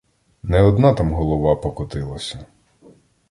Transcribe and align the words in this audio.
Не 0.43 0.61
одна 0.69 0.93
там 0.93 1.13
голова 1.13 1.55
покотилася. 1.55 2.45